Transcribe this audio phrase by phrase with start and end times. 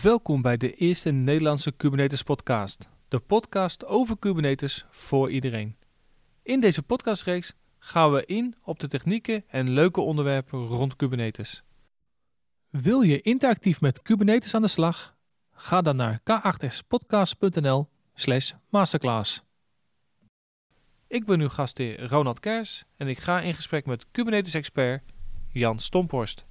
[0.00, 2.88] Welkom bij de eerste Nederlandse Kubernetes podcast.
[3.08, 5.76] De podcast over Kubernetes voor iedereen.
[6.42, 11.62] In deze podcastreeks gaan we in op de technieken en leuke onderwerpen rond Kubernetes.
[12.70, 15.16] Wil je interactief met Kubernetes aan de slag?
[15.52, 19.42] Ga dan naar k8spodcast.nl slash masterclass.
[21.06, 25.02] Ik ben uw gastheer Ronald Kers en ik ga in gesprek met Kubernetes-expert
[25.48, 26.46] Jan Stomphorst.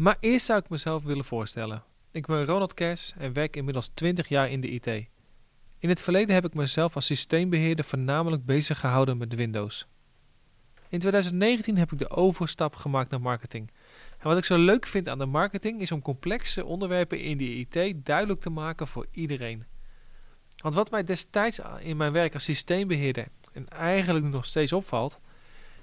[0.00, 1.82] Maar eerst zou ik mezelf willen voorstellen.
[2.10, 4.86] Ik ben Ronald Kers en werk inmiddels 20 jaar in de IT.
[5.78, 9.86] In het verleden heb ik mezelf als systeembeheerder voornamelijk bezig gehouden met Windows.
[10.88, 13.70] In 2019 heb ik de overstap gemaakt naar marketing.
[14.18, 17.54] En wat ik zo leuk vind aan de marketing is om complexe onderwerpen in de
[17.54, 19.64] IT duidelijk te maken voor iedereen.
[20.56, 25.20] Want wat mij destijds in mijn werk als systeembeheerder en eigenlijk nog steeds opvalt,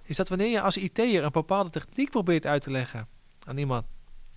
[0.04, 3.08] is dat wanneer je als IT'er een bepaalde techniek probeert uit te leggen
[3.44, 3.86] aan iemand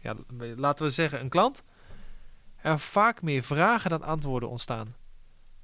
[0.03, 0.15] ja,
[0.57, 1.65] laten we zeggen een klant,
[2.57, 4.95] er vaak meer vragen dan antwoorden ontstaan.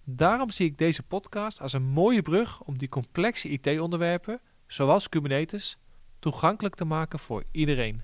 [0.04, 5.78] Daarom zie ik deze podcast als een mooie brug om die complexe IT-onderwerpen, zoals Kubernetes,
[6.18, 8.02] toegankelijk te maken voor iedereen.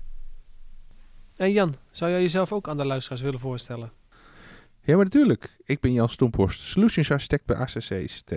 [1.35, 3.91] En Jan, zou jij jezelf ook aan de luisteraars willen voorstellen?
[4.81, 5.57] Ja, maar natuurlijk.
[5.63, 8.31] Ik ben Jan Stomphorst, Solutions Architect bij ACC ICT.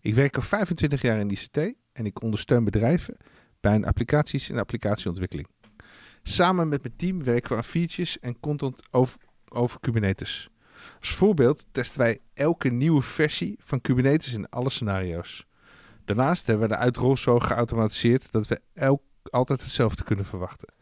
[0.00, 1.56] Ik werk al 25 jaar in ICT
[1.92, 3.16] en ik ondersteun bedrijven
[3.60, 5.48] bij hun applicaties en applicatieontwikkeling.
[6.28, 10.48] Samen met mijn team werken we aan features en content over, Kubernetes.
[10.98, 15.46] Als voorbeeld testen wij elke nieuwe versie van Kubernetes in alle scenario's.
[16.04, 20.72] Daarnaast hebben we de uitrol zo geautomatiseerd dat we elk, altijd hetzelfde kunnen verwachten.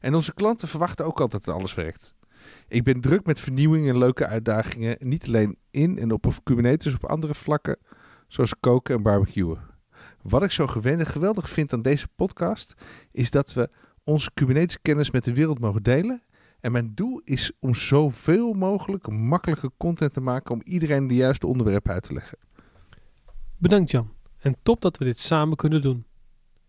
[0.00, 2.14] En onze klanten verwachten ook altijd dat alles werkt.
[2.68, 7.04] Ik ben druk met vernieuwingen en leuke uitdagingen, niet alleen in en op Kubernetes, op
[7.04, 7.78] andere vlakken,
[8.28, 9.58] zoals koken en barbecuen.
[10.22, 12.74] Wat ik zo geweldig vind aan deze podcast,
[13.12, 13.70] is dat we
[14.06, 16.22] onze Kubernetes kennis met de wereld mogen delen.
[16.60, 21.46] En mijn doel is om zoveel mogelijk makkelijke content te maken om iedereen de juiste
[21.46, 22.38] onderwerpen uit te leggen.
[23.58, 26.06] Bedankt Jan en top dat we dit samen kunnen doen.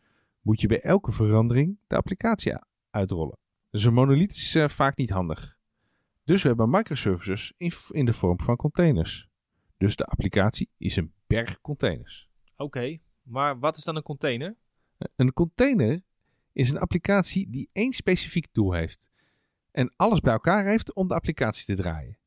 [0.47, 2.53] moet je bij elke verandering de applicatie
[2.91, 3.39] uitrollen.
[3.71, 5.59] Dus een monolith is uh, vaak niet handig.
[6.25, 9.29] Dus we hebben microservices in, in, de vorm van containers.
[9.77, 12.29] Dus de applicatie is een berg containers.
[12.57, 14.57] Oké, maar wat is dan een container?
[15.17, 16.03] Een container
[16.53, 19.11] is een applicatie die één specifiek doel heeft.
[19.71, 22.19] En alles bij elkaar heeft om de applicatie te draaien.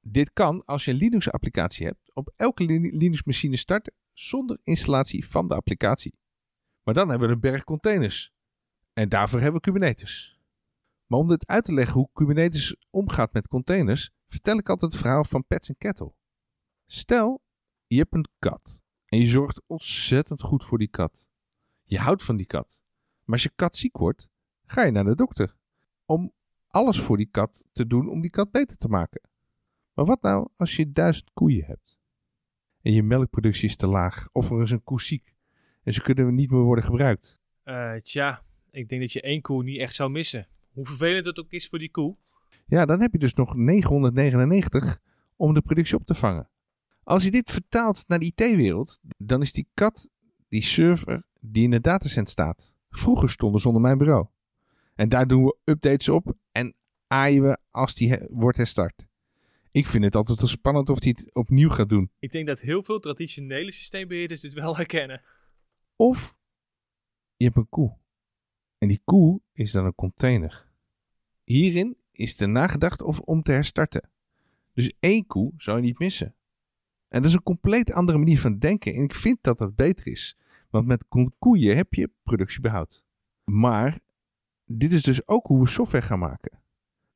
[0.00, 5.54] Dit kan als je een Linux-applicatie hebt op elke Linux-machine starten zonder installatie van de
[5.54, 6.20] applicatie.
[6.82, 8.32] Maar dan hebben we een berg containers.
[8.92, 10.40] En daarvoor hebben we Kubernetes.
[11.06, 15.00] Maar om dit uit te leggen hoe Kubernetes omgaat met containers, vertel ik altijd het
[15.00, 16.14] verhaal van Pets en Kettle.
[16.86, 17.42] Stel,
[17.86, 21.30] je hebt een kat en je zorgt ontzettend goed voor die kat.
[21.84, 22.82] Je houdt van die kat.
[23.24, 24.28] Maar als je kat ziek wordt,
[24.64, 25.56] ga je naar de dokter.
[26.04, 26.32] Om
[26.66, 29.20] alles voor die kat te doen om die kat beter te maken.
[29.92, 31.98] Maar wat nou als je duizend koeien hebt?
[32.80, 35.34] En je melkproductie is te laag of er is een koe ziek
[35.82, 37.38] en ze kunnen niet meer worden gebruikt.
[37.64, 40.46] Uh, tja, ik denk dat je één koe niet echt zou missen.
[40.72, 42.16] Hoe vervelend het ook is voor die koe.
[42.66, 44.98] Ja, dan heb je dus nog 999
[45.36, 46.48] om de productie op te vangen.
[47.04, 50.10] Als je dit vertaalt naar de IT-wereld, dan is die kat
[50.48, 52.74] die server die in het datacenter staat.
[52.90, 54.26] Vroeger stonden ze onder mijn bureau.
[54.94, 56.74] En daar doen we updates op en
[57.06, 59.06] aaien we als die wordt herstart.
[59.70, 62.10] Ik vind het altijd wel spannend of hij het opnieuw gaat doen.
[62.18, 65.22] Ik denk dat heel veel traditionele systeembeheerders dit wel herkennen.
[66.02, 66.36] Of
[67.36, 67.96] je hebt een koe.
[68.78, 70.68] En die koe is dan een container.
[71.44, 74.10] Hierin is er nagedacht of om te herstarten.
[74.72, 76.34] Dus één koe zou je niet missen.
[77.08, 78.94] En dat is een compleet andere manier van denken.
[78.94, 80.38] En ik vind dat dat beter is.
[80.70, 83.04] Want met ko- koeien heb je productiebehoud.
[83.44, 83.98] Maar
[84.64, 86.60] dit is dus ook hoe we software gaan maken.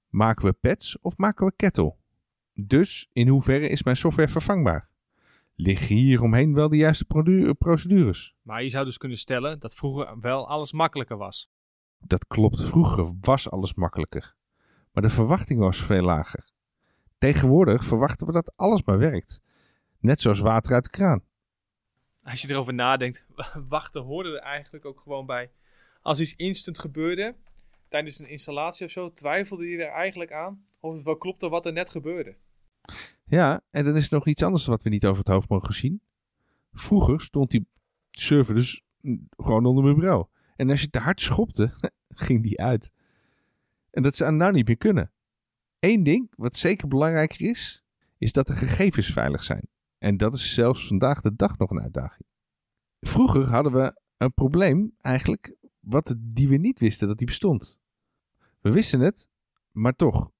[0.08, 1.94] Maken we pads of maken we kettle?
[2.54, 4.90] Dus in hoeverre is mijn software vervangbaar?
[5.58, 7.04] Liggen hier omheen wel de juiste
[7.58, 8.34] procedures?
[8.42, 11.50] Maar je zou dus kunnen stellen dat vroeger wel alles makkelijker was.
[11.98, 14.34] Dat klopt, vroeger was alles makkelijker.
[14.92, 16.50] Maar de verwachting was veel lager.
[17.18, 19.42] Tegenwoordig verwachten we dat alles maar werkt.
[19.98, 21.24] Net zoals water uit de kraan.
[22.22, 23.26] Als je erover nadenkt,
[23.68, 25.50] wachten hoorde er eigenlijk ook gewoon bij.
[26.00, 27.34] Als iets instant gebeurde,
[27.88, 31.66] tijdens een installatie of zo, twijfelde je er eigenlijk aan of het wel klopte wat
[31.66, 32.36] er net gebeurde.
[33.28, 35.74] Ja, en dan is er nog iets anders wat we niet over het hoofd mogen
[35.74, 36.00] zien.
[36.72, 37.66] Vroeger stond die
[38.10, 38.82] server dus
[39.36, 40.26] gewoon onder mijn bureau.
[40.56, 41.72] En als je te hard schopte,
[42.08, 42.92] ging die uit.
[43.90, 45.12] En dat zou nou niet meer kunnen.
[45.78, 47.84] Eén ding wat zeker belangrijker is,
[48.18, 49.68] is dat de gegevens veilig zijn.
[49.98, 52.28] En dat is zelfs vandaag de dag nog een uitdaging.
[53.00, 57.78] Vroeger hadden we een probleem eigenlijk wat, die we niet wisten dat die bestond.
[58.60, 59.28] We wisten het,
[59.70, 60.30] maar toch.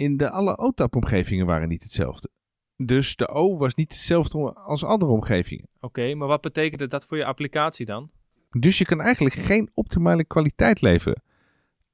[0.00, 2.30] In de alle OTAP-omgevingen waren niet hetzelfde.
[2.76, 5.68] Dus de O was niet hetzelfde als andere omgevingen.
[5.80, 8.10] Oké, maar wat betekende dat voor je applicatie dan?
[8.50, 11.22] Dus je kan eigenlijk geen optimale kwaliteit leveren,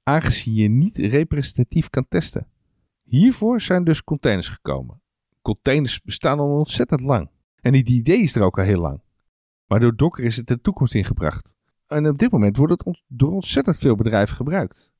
[0.02, 2.48] aangezien je niet representatief kan testen.
[3.02, 5.00] Hiervoor zijn dus containers gekomen.
[5.42, 7.30] Containers bestaan al ontzettend lang.
[7.60, 9.02] En het idee is er ook al heel lang.
[9.66, 11.56] Maar door Docker is het de toekomst ingebracht.
[11.86, 14.92] En op dit moment wordt het door ontzettend veel bedrijven gebruikt.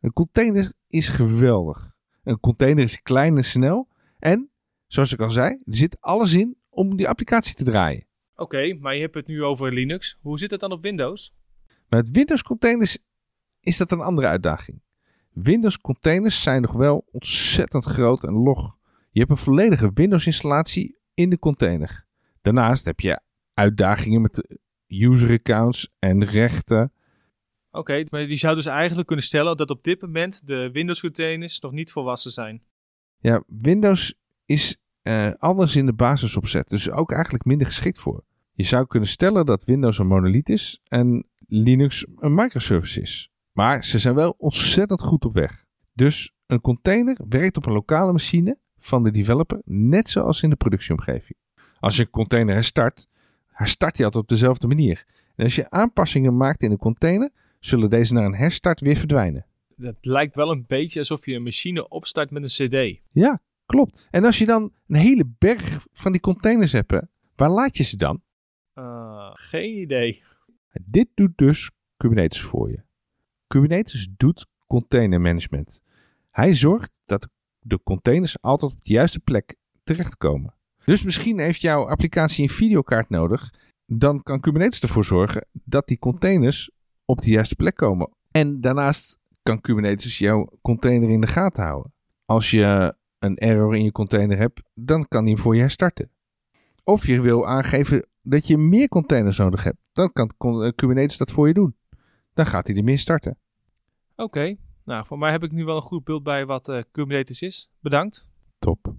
[0.00, 1.93] Een container is geweldig.
[2.24, 3.88] Een container is klein en snel.
[4.18, 4.50] En,
[4.86, 8.06] zoals ik al zei, er zit alles in om die applicatie te draaien.
[8.36, 10.18] Oké, maar je hebt het nu over Linux.
[10.20, 11.34] Hoe zit het dan op Windows?
[11.88, 12.98] Met Windows containers
[13.60, 14.82] is dat een andere uitdaging.
[15.30, 18.76] Windows containers zijn nog wel ontzettend groot en log.
[19.10, 22.06] Je hebt een volledige Windows installatie in de container.
[22.42, 23.20] Daarnaast heb je
[23.54, 26.92] uitdagingen met user accounts en rechten.
[27.74, 31.60] Oké, maar je zou dus eigenlijk kunnen stellen dat op dit moment de Windows containers
[31.60, 32.62] nog niet volwassen zijn.
[33.18, 38.24] Ja, Windows is eh, anders in de basisopzet, dus ook eigenlijk minder geschikt voor.
[38.52, 43.30] Je zou kunnen stellen dat Windows een monolith is en Linux een microservice is.
[43.52, 45.64] Maar ze zijn wel ontzettend goed op weg.
[45.92, 50.56] Dus een container werkt op een lokale machine van de developer, net zoals in de
[50.56, 51.38] productieomgeving.
[51.80, 53.06] Als je een container herstart,
[53.48, 55.04] herstart hij altijd op dezelfde manier.
[55.36, 57.30] En als je aanpassingen maakt in een container,
[57.66, 59.46] zullen deze na een herstart weer verdwijnen.
[59.76, 63.00] Dat lijkt wel een beetje alsof je een machine opstart met een CD.
[63.12, 64.08] Ja, klopt.
[64.10, 66.98] En als je dan een hele berg van die containers hebt, hè,
[67.36, 68.22] waar laat je ze dan?
[68.74, 70.22] Uh, geen idee.
[70.84, 72.82] Dit doet dus Kubernetes voor je.
[73.46, 75.82] Kubernetes doet container management.
[76.30, 77.28] Hij zorgt dat
[77.58, 80.54] de containers altijd op de juiste plek terechtkomen.
[80.84, 83.54] Dus misschien heeft jouw applicatie een videokaart nodig.
[83.86, 86.70] Dan kan Kubernetes ervoor zorgen dat die containers
[87.04, 88.10] op de juiste plek komen.
[88.30, 91.92] En daarnaast kan Kubernetes jouw container in de gaten houden.
[92.24, 96.10] Als je een error in je container hebt, dan kan hij hem voor je herstarten.
[96.84, 100.30] Of je wil aangeven dat je meer containers nodig hebt, dan kan
[100.74, 101.76] Kubernetes dat voor je doen.
[102.34, 103.38] Dan gaat hij er meer starten.
[104.16, 104.58] Oké, okay.
[104.84, 107.70] nou voor mij heb ik nu wel een goed beeld bij wat uh, Kubernetes is.
[107.80, 108.26] Bedankt.
[108.58, 108.93] Top.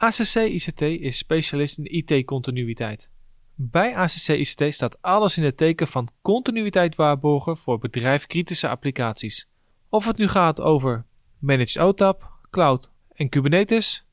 [0.00, 3.10] ACC ICT is specialist in IT-continuïteit.
[3.54, 9.48] Bij ACC ICT staat alles in het teken van continuïteit waarborgen voor bedrijfkritische applicaties.
[9.88, 11.06] Of het nu gaat over
[11.38, 14.06] Managed OTAP, Cloud en Kubernetes,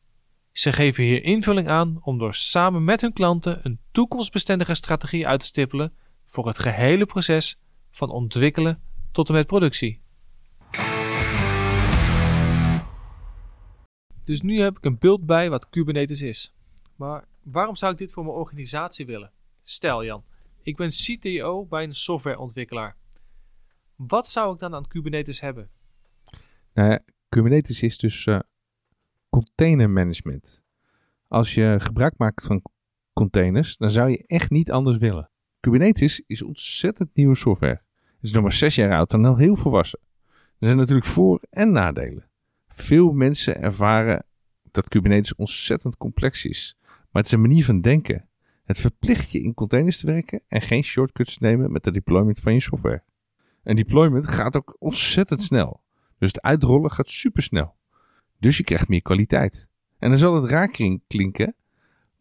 [0.52, 5.40] ze geven hier invulling aan om door samen met hun klanten een toekomstbestendige strategie uit
[5.40, 5.94] te stippelen
[6.26, 7.60] voor het gehele proces
[7.92, 10.02] van ontwikkelen tot en met productie.
[14.26, 16.54] Dus nu heb ik een beeld bij wat Kubernetes is.
[16.96, 19.32] Maar waarom zou ik dit voor mijn organisatie willen?
[19.64, 20.24] Stel Jan,
[20.62, 22.96] ik ben CTO bij een softwareontwikkelaar.
[23.96, 25.70] Wat zou ik dan aan Kubernetes hebben?
[26.74, 28.40] Nou ja, Kubernetes is dus uh,
[29.30, 30.64] container management.
[31.28, 32.62] Als je gebruik maakt van
[33.14, 35.30] containers, dan zou je echt niet anders willen.
[35.60, 37.82] Kubernetes is ontzettend nieuwe software.
[38.16, 40.00] Het is nog maar zes jaar oud en al heel volwassen.
[40.60, 42.30] Er zijn natuurlijk voor- en nadelen.
[42.76, 44.26] Veel mensen ervaren
[44.72, 46.78] dat Kubernetes ontzettend complex is.
[46.84, 48.30] Maar het is een manier van denken.
[48.64, 52.40] Het verplicht je in containers te werken en geen shortcuts te nemen met de deployment
[52.40, 53.04] van je software.
[53.64, 55.82] Een deployment gaat ook ontzettend snel.
[56.18, 57.76] Dus het uitrollen gaat supersnel.
[58.40, 59.70] Dus je krijgt meer kwaliteit.
[59.98, 60.70] En dan zal het raar
[61.08, 61.56] klinken,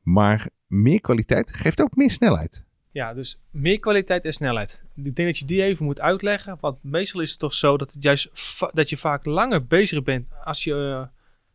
[0.03, 2.64] maar meer kwaliteit geeft ook meer snelheid.
[2.95, 4.85] Ja, dus meer kwaliteit en snelheid.
[4.95, 6.57] Ik denk dat je die even moet uitleggen.
[6.61, 8.31] Want meestal is het toch zo dat, het juist
[8.73, 11.07] dat je vaak langer bezig bent als je uh,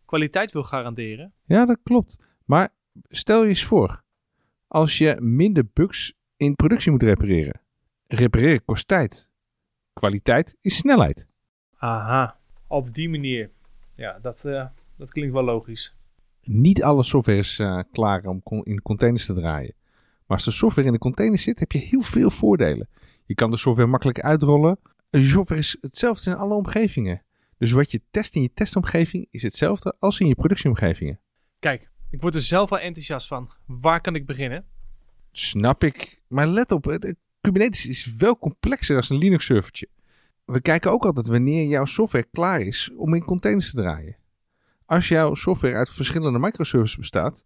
[0.05, 1.34] kwaliteit wil garanderen.
[1.46, 2.19] Ja, dat klopt.
[2.46, 2.69] Maar
[3.10, 4.03] stel je eens voor,
[4.67, 7.62] als je minder bugs in productie moet repareren.
[8.08, 9.29] Repareren kost tijd.
[9.93, 11.27] Kwaliteit is snelheid.
[11.77, 13.51] Aha, op die manier.
[13.96, 14.65] Ja, dat, uh,
[14.98, 15.96] dat klinkt wel logisch.
[16.41, 19.77] Niet alle software is uh, klaar om in containers te draaien.
[20.29, 22.89] Maar als de software in de container zit, heb je heel veel voordelen.
[23.25, 24.79] Je kan de software makkelijk uitrollen.
[25.09, 27.24] De software is hetzelfde in alle omgevingen.
[27.57, 31.19] Dus wat je test in je testomgeving is hetzelfde als in je productieomgevingen.
[31.59, 33.51] Kijk, ik word er zelf wel enthousiast van.
[33.65, 34.65] Waar kan ik beginnen?
[35.31, 36.21] Snap ik.
[36.27, 36.98] Maar let op,
[37.41, 39.88] Kubernetes is wel complexer dan een Linux servertje.
[40.45, 44.17] We kijken ook altijd wanneer jouw software klaar is om in containers te draaien.
[44.86, 47.45] Als jouw software uit verschillende microservices bestaat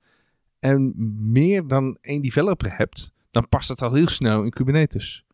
[0.63, 0.93] en
[1.31, 5.25] meer dan één developer hebt, dan past het al heel snel in Kubernetes.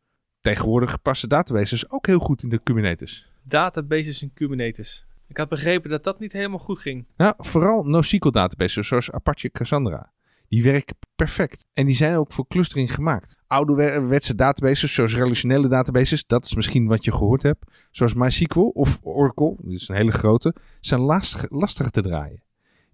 [0.42, 3.32] Tegenwoordig passen databases ook heel goed in de Kubernetes.
[3.44, 5.06] Databases in Kubernetes.
[5.28, 7.06] Ik had begrepen dat dat niet helemaal goed ging.
[7.18, 10.12] Nou, vooral NoSQL databases zoals Apache Cassandra.
[10.48, 11.66] Die werken perfect.
[11.74, 13.38] En die zijn ook voor clustering gemaakt.
[13.48, 17.88] Ouderwetse databases, zoals relationele databases, dat is misschien wat je gehoord hebt.
[17.92, 22.44] Zoals MySQL of Oracle, dat is een hele grote, zijn lastig, lastig te draaien.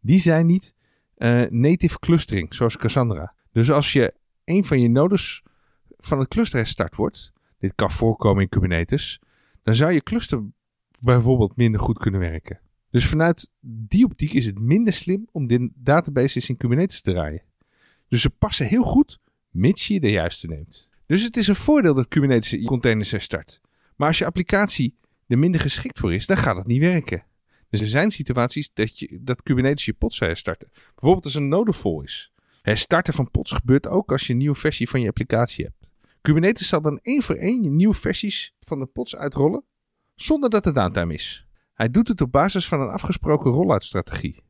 [0.01, 0.73] Die zijn niet
[1.17, 3.35] uh, native clustering, zoals Cassandra.
[3.51, 5.43] Dus als je een van je nodes
[5.97, 9.19] van het cluster herstart wordt, dit kan voorkomen in Kubernetes,
[9.63, 10.43] dan zou je cluster
[11.01, 12.59] bijvoorbeeld minder goed kunnen werken.
[12.89, 17.43] Dus vanuit die optiek is het minder slim om de databases in Kubernetes te draaien.
[18.07, 19.19] Dus ze passen heel goed,
[19.49, 20.89] mits je de juiste neemt.
[21.05, 23.61] Dus het is een voordeel dat Kubernetes containers herstart.
[23.95, 27.23] Maar als je applicatie er minder geschikt voor is, dan gaat het niet werken.
[27.75, 30.69] Dus er zijn situaties dat, je, dat Kubernetes je pods zou herstarten.
[30.71, 32.31] Bijvoorbeeld als een node vol is.
[32.61, 35.87] Herstarten van pods gebeurt ook als je een nieuwe versie van je applicatie hebt.
[36.21, 39.63] Kubernetes zal dan één voor één je nieuwe versies van de pods uitrollen,
[40.15, 41.47] zonder dat er downtime is.
[41.73, 44.43] Hij doet het op basis van een afgesproken rolloutstrategie.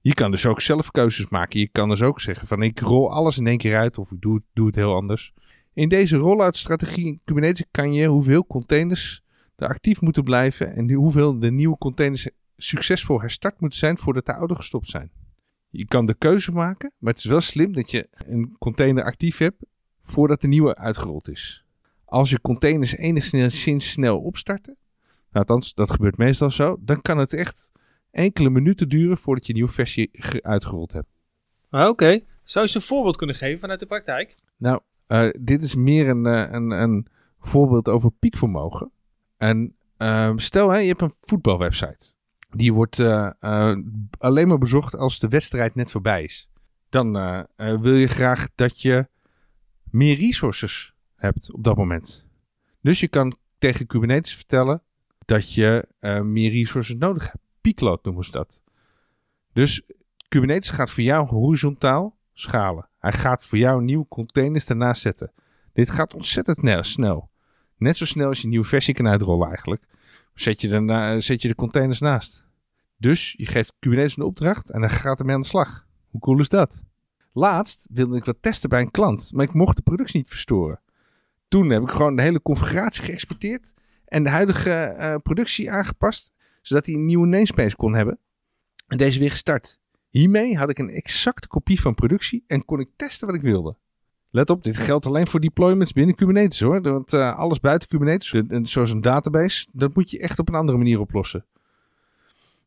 [0.00, 1.60] Je kan dus ook zelf keuzes maken.
[1.60, 4.20] Je kan dus ook zeggen van ik rol alles in één keer uit of ik
[4.20, 5.32] doe, doe het heel anders.
[5.72, 9.22] In deze rollout-strategie in Kubernetes kan je hoeveel containers
[9.56, 14.34] er actief moeten blijven en hoeveel de nieuwe containers succesvol herstart moeten zijn voordat de
[14.34, 15.10] oude gestopt zijn.
[15.70, 19.38] Je kan de keuze maken, maar het is wel slim dat je een container actief
[19.38, 19.66] hebt
[20.02, 21.64] voordat de nieuwe uitgerold is.
[22.04, 24.76] Als je containers enigszins snel opstarten,
[25.30, 27.72] nou, althans dat gebeurt meestal zo, dan kan het echt
[28.10, 30.10] enkele minuten duren voordat je een nieuwe versie
[30.42, 31.08] uitgerold hebt.
[31.70, 34.34] Ah, oké, zou je een voorbeeld kunnen geven vanuit de praktijk?
[34.56, 37.06] Nou, uh, dit is meer een, uh, een, een
[37.38, 38.90] voorbeeld over piekvermogen.
[39.36, 42.16] En uh, stel, hè, je hebt een voetbalwebsite.
[42.48, 43.76] Die wordt uh, uh,
[44.18, 46.50] alleen maar bezocht als de wedstrijd net voorbij is.
[46.88, 49.08] Dan uh, wil je graag dat je
[49.90, 52.26] meer resources hebt op dat moment.
[52.80, 54.82] Dus je kan tegen Kubernetes vertellen
[55.24, 55.88] dat je
[56.22, 57.44] meer resources nodig hebt.
[57.60, 58.62] Peakload noemen ze dat.
[59.52, 59.82] Dus
[60.28, 62.88] Kubernetes gaat voor jou horizontaal schalen.
[62.98, 65.32] Hij gaat voor jou nieuwe containers ernaast zetten.
[65.72, 67.30] Dit gaat ontzettend snel.
[67.78, 69.86] Net zo snel als je een nieuwe versie kan uitrollen eigenlijk
[70.40, 72.46] zet je, de, zet je de containers naast.
[72.96, 75.86] Dus je geeft Kubernetes een opdracht en dan gaat ermee aan de slag.
[76.08, 76.82] Hoe cool is dat?
[77.32, 80.80] Laatst wilde ik wat testen bij een klant, maar ik mocht de productie niet verstoren.
[81.48, 86.32] Toen heb ik gewoon de hele configuratie geëxporteerd en de huidige uh, productie aangepast,
[86.62, 88.18] zodat hij een nieuwe namespace kon hebben.
[88.86, 89.80] En deze weer gestart.
[90.08, 93.76] Hiermee had ik een exacte kopie van productie en kon ik testen wat ik wilde.
[94.30, 96.82] Let op, dit geldt alleen voor deployments binnen Kubernetes hoor.
[96.82, 100.78] Want uh, alles buiten Kubernetes, zoals een database, dat moet je echt op een andere
[100.78, 101.46] manier oplossen.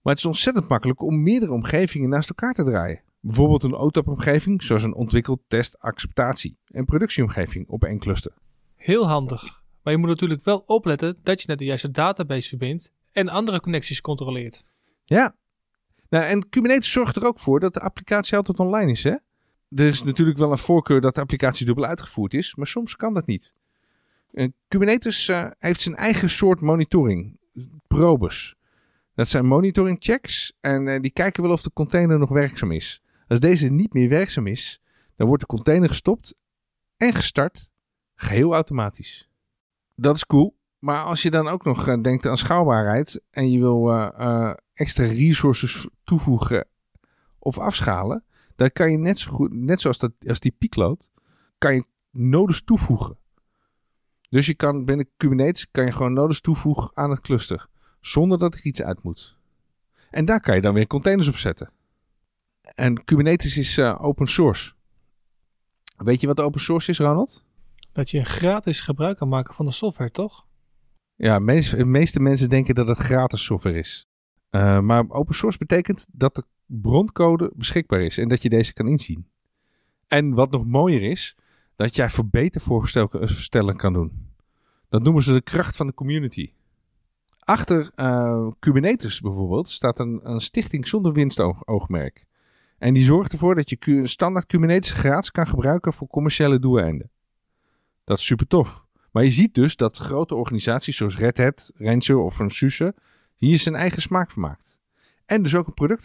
[0.02, 3.02] Maar het is ontzettend makkelijk om meerdere omgevingen naast elkaar te draaien.
[3.20, 8.32] Bijvoorbeeld een OTAP-omgeving, zoals een ontwikkeld, test, acceptatie en productieomgeving op één cluster.
[8.76, 9.64] Heel handig.
[9.84, 13.60] Maar je moet natuurlijk wel opletten dat je naar de juiste database verbindt en andere
[13.60, 14.64] connecties controleert.
[15.04, 15.36] Ja.
[16.10, 19.16] Nou, en Kubernetes zorgt er ook voor dat de applicatie altijd online is, hè?
[19.76, 23.14] Er is natuurlijk wel een voorkeur dat de applicatie dubbel uitgevoerd is, maar soms kan
[23.14, 23.54] dat niet.
[24.32, 27.40] Uh, Kubernetes uh, heeft zijn eigen soort monitoring,
[27.88, 28.56] probes.
[29.16, 33.02] Dat zijn monitoring checks en uh, die kijken wel of de container nog werkzaam is.
[33.28, 34.82] Als deze niet meer werkzaam is,
[35.16, 36.36] dan wordt de container gestopt
[36.98, 37.70] en gestart,
[38.16, 39.30] geheel automatisch.
[39.96, 43.94] Dat is cool, maar als je dan ook nog denkt aan schaalbaarheid en je wil
[44.74, 46.68] extra resources toevoegen
[47.40, 48.26] of afschalen,
[48.56, 51.08] dan kan je net zo goed, net zoals dat, als die piekload,
[51.58, 53.18] kan je nodes toevoegen.
[54.30, 57.70] Dus je kan binnen Kubernetes kan je gewoon nodes toevoegen aan het cluster.
[58.00, 59.38] zonder dat er iets uit moet.
[60.10, 61.72] En daar kan je dan weer containers op zetten.
[62.62, 64.74] En Kubernetes is uh, open source.
[65.98, 67.44] Weet je wat open source is, Ronald?
[67.92, 70.46] Dat je gratis gebruik kan maken van de software, toch?
[71.16, 74.08] Ja, de meeste mensen denken dat het gratis software is.
[74.52, 76.44] Uh, maar open source betekent dat de
[76.82, 79.28] broncode beschikbaar is en dat je deze kan inzien.
[80.08, 81.36] En wat nog mooier is,
[81.76, 84.30] dat jij verbetervoorstellen kan doen.
[84.90, 86.54] Dat noemen ze de kracht van de community.
[87.40, 92.26] Achter uh, Kubernetes bijvoorbeeld staat een, een stichting zonder winstoogmerk.
[92.78, 97.10] En die zorgt ervoor dat je standaard Kubernetes gratis kan gebruiken voor commerciële doeleinden.
[98.04, 98.86] Dat is super tof.
[99.12, 102.96] Maar je ziet dus dat grote organisaties zoals Red Hat, Rancher of SUSE
[103.36, 104.81] hier zijn eigen smaak van maakt.
[105.32, 106.02] En dus ook een product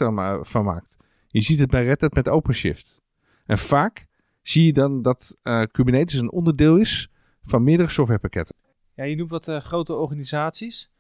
[0.48, 0.96] van maakt.
[1.26, 3.00] Je ziet het bij Red Hat met OpenShift.
[3.46, 4.06] En vaak
[4.42, 7.10] zie je dan dat uh, Kubernetes een onderdeel is
[7.42, 8.56] van meerdere softwarepakketten.
[8.94, 10.90] Ja, je noemt wat uh, grote organisaties.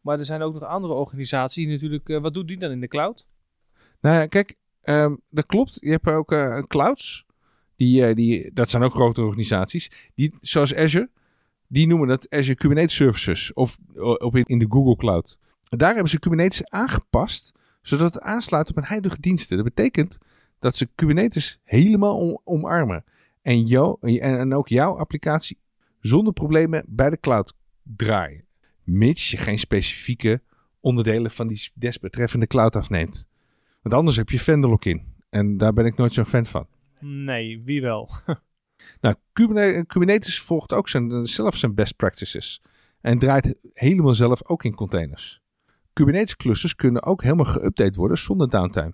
[0.00, 2.08] Maar er zijn ook nog andere organisaties die natuurlijk...
[2.08, 3.26] Uh, wat doet die dan in de cloud?
[4.00, 5.76] Nou ja, kijk, um, dat klopt.
[5.80, 7.26] Je hebt ook clouds.
[7.76, 10.10] Die, die, dat zijn ook grote organisaties.
[10.14, 11.10] Die, zoals Azure.
[11.66, 13.52] Die noemen dat Azure Kubernetes Services.
[13.52, 13.78] Of
[14.18, 15.38] op in, in de Google Cloud.
[15.62, 17.60] Daar hebben ze Kubernetes aangepast.
[17.82, 19.56] Zodat het aansluit op een heilige diensten.
[19.56, 20.18] Dat betekent
[20.58, 23.04] dat ze Kubernetes helemaal omarmen.
[23.42, 25.58] En, jou, en, ook jouw applicatie
[26.00, 28.44] zonder problemen bij de cloud draaien.
[28.84, 30.42] Mits je geen specifieke
[30.80, 33.28] onderdelen van die desbetreffende cloud afneemt.
[33.82, 35.14] Want anders heb je vendor in.
[35.30, 36.66] En daar ben ik nooit zo'n fan van.
[37.00, 38.10] Nee, wie wel?
[39.00, 39.14] nou,
[39.86, 42.62] Kubernetes volgt ook zijn, zelf zijn best practices.
[43.00, 45.41] En draait helemaal zelf ook in containers.
[45.92, 48.92] Kubernetes clusters kunnen ook helemaal geüpdate worden zonder downtime.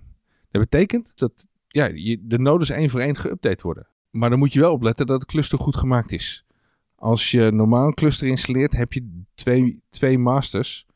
[0.50, 1.88] Dat betekent dat ja,
[2.20, 3.88] de nodes één voor één geüpdate worden.
[4.10, 6.46] Maar dan moet je wel opletten dat het cluster goed gemaakt is.
[6.94, 10.86] Als je normaal een cluster installeert, heb je twee, twee masters.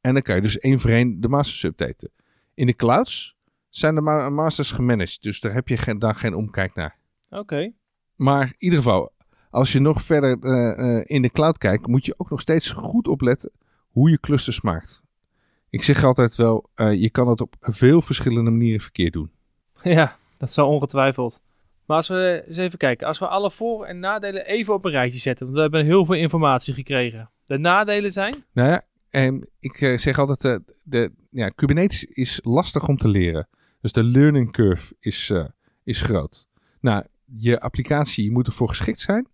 [0.00, 2.10] En dan kan je dus één voor één de masters updaten.
[2.54, 3.36] In de clouds
[3.68, 5.22] zijn de masters gemanaged.
[5.22, 6.98] Dus daar heb je geen, dan geen omkijk naar.
[7.30, 7.72] Oké.
[8.16, 9.12] Maar in ieder geval,
[9.50, 12.70] als je nog verder uh, uh, in de cloud kijkt, moet je ook nog steeds
[12.70, 13.52] goed opletten
[13.88, 15.03] hoe je clusters maakt.
[15.74, 19.30] Ik zeg altijd wel, uh, je kan het op veel verschillende manieren verkeerd doen.
[19.82, 21.42] Ja, dat zal ongetwijfeld.
[21.86, 24.90] Maar als we eens even kijken, als we alle voor- en nadelen even op een
[24.90, 27.30] rijtje zetten, want we hebben heel veel informatie gekregen.
[27.44, 28.44] De nadelen zijn?
[28.52, 33.08] Nou ja, en ik uh, zeg altijd, uh, de, ja, Kubernetes is lastig om te
[33.08, 33.48] leren.
[33.80, 35.44] Dus de learning curve is, uh,
[35.84, 36.48] is groot.
[36.80, 39.28] Nou, je applicatie moet ervoor geschikt zijn.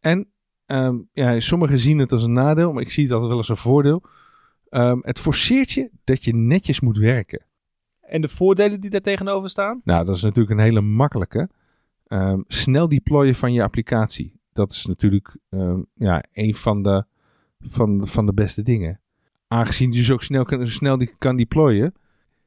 [0.00, 0.28] En
[0.66, 3.48] um, ja, sommigen zien het als een nadeel, maar ik zie het altijd wel als
[3.48, 4.02] een voordeel.
[4.74, 7.44] Um, het forceert je dat je netjes moet werken.
[8.00, 9.80] En de voordelen die daar tegenover staan?
[9.84, 11.50] Nou, dat is natuurlijk een hele makkelijke.
[12.08, 14.40] Um, snel deployen van je applicatie.
[14.52, 17.04] Dat is natuurlijk um, ja, een van de,
[17.58, 19.00] van, van de beste dingen.
[19.48, 21.94] Aangezien je dus ook snel kan, snel die, kan deployen,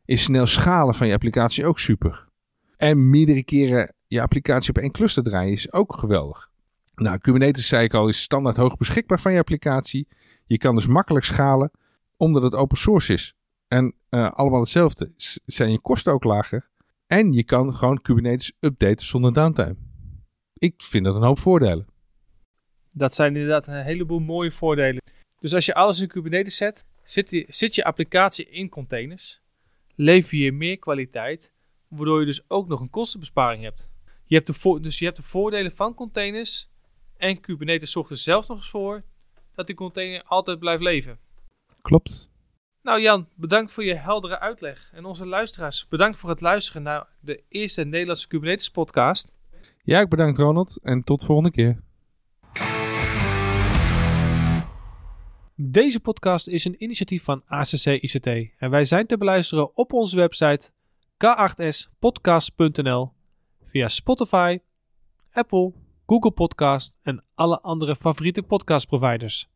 [0.06, 2.28] is snel schalen van je applicatie ook super.
[2.76, 6.50] En meerdere keren je applicatie op één cluster draaien is ook geweldig.
[6.96, 10.08] Nou, Kubernetes, zei ik al, is standaard hoog beschikbaar van je applicatie.
[10.46, 11.72] Je kan dus makkelijk schalen,
[12.17, 13.34] omdat het open source is.
[13.67, 15.13] En uh, allemaal hetzelfde.
[15.45, 16.69] Zijn je kosten ook lager.
[17.08, 19.75] En je kan gewoon Kubernetes updaten zonder downtime.
[20.54, 21.88] Ik vind dat een hoop voordelen.
[22.89, 25.01] Dat zijn inderdaad een heleboel mooie voordelen.
[25.39, 29.41] Dus als je alles in Kubernetes zet, zit, zit je applicatie in containers.
[29.95, 31.51] Lever je meer kwaliteit,
[31.88, 33.91] waardoor je dus ook nog een kostenbesparing hebt.
[34.25, 36.69] Je hebt de dus je hebt de voordelen van containers.
[37.17, 39.04] En Kubernetes zorgt er zelfs nog eens voor
[39.56, 41.19] dat die container altijd blijft leven.
[41.86, 42.30] Klopt.
[42.82, 44.91] Nou Jan, bedankt voor je heldere uitleg.
[44.93, 49.34] En onze luisteraars, bedankt voor het luisteren naar de eerste Nederlandse Kubernetes podcast.
[49.84, 51.84] Ja, ik bedankt Ronald en tot de volgende keer.
[55.56, 60.15] Deze podcast is een initiatief van ACC ICT en wij zijn te beluisteren op onze
[60.15, 60.71] website
[61.26, 63.12] k8spodcast.nl
[63.65, 64.60] via Spotify,
[65.32, 65.74] Apple,
[66.06, 69.50] Google Podcast en alle andere favoriete podcastproviders.